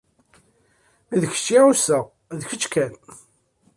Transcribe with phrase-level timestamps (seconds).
[1.21, 2.05] D kečč i ɛuṣaɣ,
[2.39, 2.93] d kečč kan.